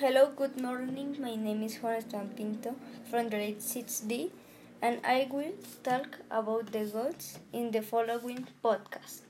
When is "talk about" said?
5.82-6.72